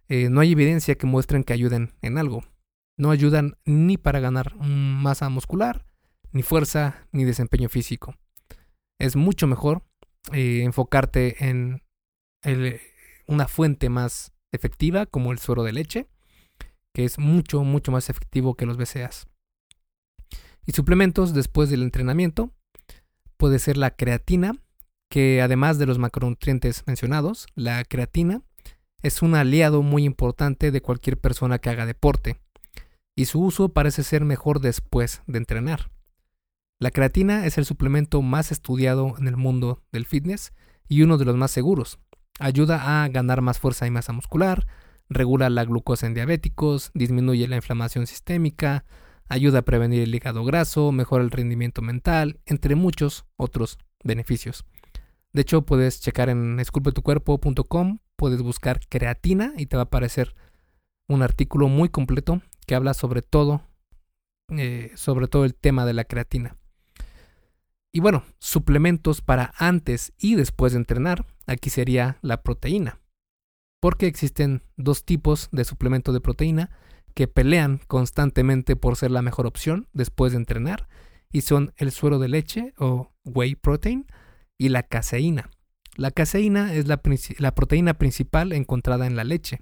[0.08, 2.44] eh, no hay evidencia que muestren que ayuden en algo.
[2.96, 5.84] No ayudan ni para ganar masa muscular,
[6.32, 8.14] ni fuerza, ni desempeño físico.
[8.98, 9.82] Es mucho mejor
[10.32, 11.82] eh, enfocarte en
[13.26, 16.06] una fuente más efectiva como el suero de leche,
[16.94, 19.28] que es mucho, mucho más efectivo que los BCAAs.
[20.66, 22.52] Y suplementos después del entrenamiento
[23.36, 24.56] puede ser la creatina,
[25.10, 28.42] que además de los macronutrientes mencionados, la creatina
[29.02, 32.40] es un aliado muy importante de cualquier persona que haga deporte,
[33.14, 35.90] y su uso parece ser mejor después de entrenar.
[36.78, 40.52] La creatina es el suplemento más estudiado en el mundo del fitness
[40.88, 41.98] y uno de los más seguros.
[42.38, 44.66] Ayuda a ganar más fuerza y masa muscular,
[45.08, 48.84] regula la glucosa en diabéticos, disminuye la inflamación sistémica,
[49.28, 54.64] ayuda a prevenir el hígado graso, mejora el rendimiento mental, entre muchos otros beneficios.
[55.32, 60.34] De hecho, puedes checar en esculpetucuerpo.com, puedes buscar creatina y te va a aparecer
[61.08, 63.62] un artículo muy completo que habla sobre todo,
[64.48, 66.56] eh, sobre todo el tema de la creatina.
[67.92, 73.00] Y bueno, suplementos para antes y después de entrenar, aquí sería la proteína.
[73.80, 76.70] Porque existen dos tipos de suplemento de proteína
[77.14, 80.88] que pelean constantemente por ser la mejor opción después de entrenar
[81.30, 84.06] y son el suero de leche o whey protein
[84.58, 85.50] y la caseína.
[85.96, 87.00] La caseína es la,
[87.54, 89.60] proteína principal encontrada en la leche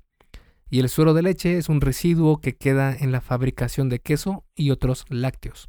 [0.69, 4.45] y el suero de leche es un residuo que queda en la fabricación de queso
[4.57, 5.69] y otros lácteos.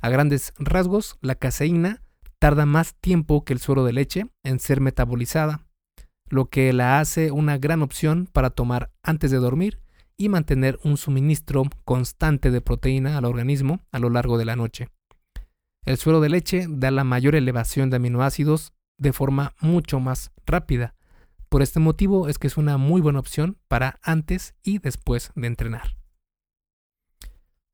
[0.00, 2.02] A grandes rasgos, la caseína
[2.44, 5.66] tarda más tiempo que el suero de leche en ser metabolizada,
[6.28, 9.80] lo que la hace una gran opción para tomar antes de dormir
[10.18, 14.90] y mantener un suministro constante de proteína al organismo a lo largo de la noche.
[15.86, 20.94] El suero de leche da la mayor elevación de aminoácidos de forma mucho más rápida.
[21.48, 25.46] Por este motivo es que es una muy buena opción para antes y después de
[25.46, 25.96] entrenar.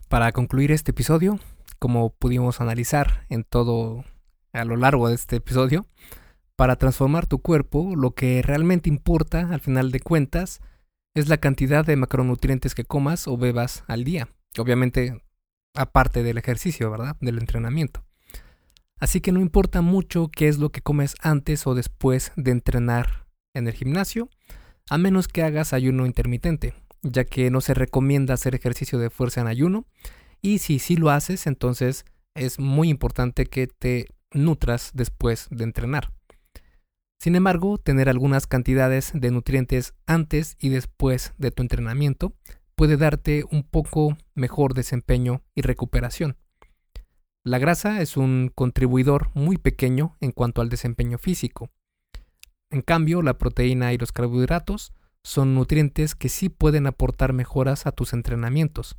[0.08, 1.40] Para concluir este episodio,
[1.80, 4.04] como pudimos analizar en todo
[4.52, 5.86] a lo largo de este episodio,
[6.56, 10.60] para transformar tu cuerpo, lo que realmente importa al final de cuentas
[11.14, 14.28] es la cantidad de macronutrientes que comas o bebas al día.
[14.58, 15.22] Obviamente,
[15.74, 17.16] aparte del ejercicio, ¿verdad?
[17.20, 18.04] Del entrenamiento.
[18.98, 23.26] Así que no importa mucho qué es lo que comes antes o después de entrenar
[23.54, 24.28] en el gimnasio,
[24.90, 29.40] a menos que hagas ayuno intermitente, ya que no se recomienda hacer ejercicio de fuerza
[29.40, 29.86] en ayuno.
[30.42, 36.12] Y si sí lo haces, entonces es muy importante que te nutras después de entrenar.
[37.18, 42.34] Sin embargo, tener algunas cantidades de nutrientes antes y después de tu entrenamiento
[42.74, 46.38] puede darte un poco mejor desempeño y recuperación.
[47.44, 51.70] La grasa es un contribuidor muy pequeño en cuanto al desempeño físico.
[52.70, 57.92] En cambio, la proteína y los carbohidratos son nutrientes que sí pueden aportar mejoras a
[57.92, 58.96] tus entrenamientos.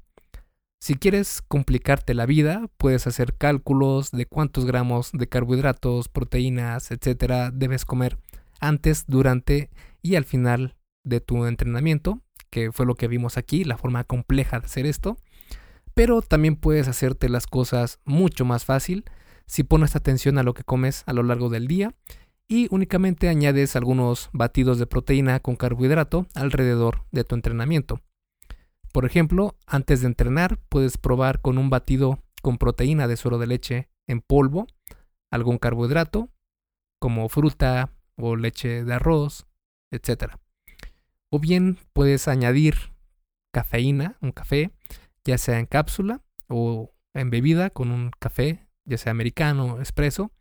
[0.83, 7.51] Si quieres complicarte la vida, puedes hacer cálculos de cuántos gramos de carbohidratos, proteínas, etcétera,
[7.51, 8.17] debes comer
[8.59, 9.69] antes, durante
[10.01, 14.59] y al final de tu entrenamiento, que fue lo que vimos aquí, la forma compleja
[14.59, 15.17] de hacer esto.
[15.93, 19.05] Pero también puedes hacerte las cosas mucho más fácil
[19.45, 21.93] si pones atención a lo que comes a lo largo del día
[22.47, 28.01] y únicamente añades algunos batidos de proteína con carbohidrato alrededor de tu entrenamiento.
[28.91, 33.47] Por ejemplo, antes de entrenar puedes probar con un batido con proteína de suero de
[33.47, 34.67] leche en polvo,
[35.29, 36.29] algún carbohidrato,
[36.99, 39.47] como fruta o leche de arroz,
[39.91, 40.33] etc.
[41.29, 42.93] O bien puedes añadir
[43.53, 44.71] cafeína, un café,
[45.23, 50.31] ya sea en cápsula o en bebida con un café, ya sea americano o expreso,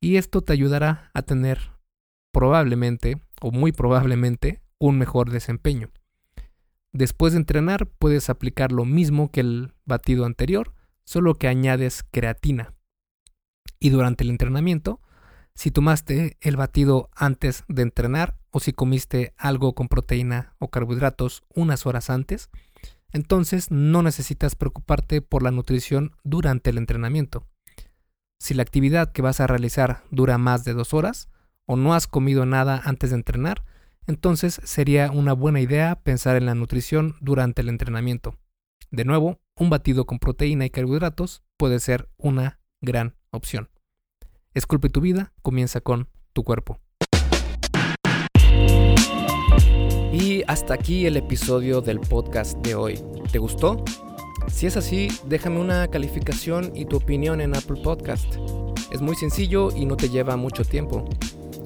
[0.00, 1.72] y esto te ayudará a tener
[2.32, 5.90] probablemente o muy probablemente un mejor desempeño.
[6.92, 10.74] Después de entrenar puedes aplicar lo mismo que el batido anterior,
[11.04, 12.74] solo que añades creatina.
[13.80, 15.00] Y durante el entrenamiento,
[15.54, 21.42] si tomaste el batido antes de entrenar o si comiste algo con proteína o carbohidratos
[21.54, 22.50] unas horas antes,
[23.12, 27.46] entonces no necesitas preocuparte por la nutrición durante el entrenamiento.
[28.38, 31.28] Si la actividad que vas a realizar dura más de dos horas
[31.66, 33.64] o no has comido nada antes de entrenar,
[34.06, 38.36] entonces sería una buena idea pensar en la nutrición durante el entrenamiento.
[38.90, 43.70] De nuevo, un batido con proteína y carbohidratos puede ser una gran opción.
[44.54, 46.78] Esculpe tu vida, comienza con tu cuerpo.
[50.12, 53.00] Y hasta aquí el episodio del podcast de hoy.
[53.30, 53.82] ¿Te gustó?
[54.48, 58.34] Si es así, déjame una calificación y tu opinión en Apple Podcast.
[58.90, 61.08] Es muy sencillo y no te lleva mucho tiempo.